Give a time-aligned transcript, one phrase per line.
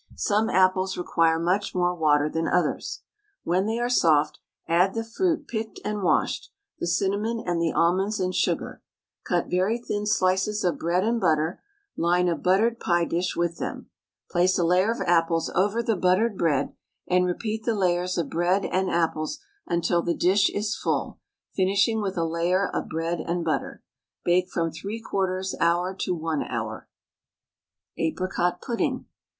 [0.17, 3.03] Some apples require much more water than others.
[3.43, 8.19] When they are soft, add the fruit picked and washed, the cinnamon, and the almonds
[8.19, 8.81] and sugar.
[9.23, 11.61] Cut very thin slices of bread and butter,
[11.95, 13.91] line a buttered pie dish with them.
[14.31, 16.73] Place a layer of apples over the buttered bread,
[17.07, 19.37] and repeat the layers of bread and apples
[19.67, 21.19] until the dish is full,
[21.53, 23.83] finishing with a layer of bread and butter.
[24.25, 26.89] Bake from 3/4 hour to 1 hour.
[27.99, 29.05] APRICOT PUDDING.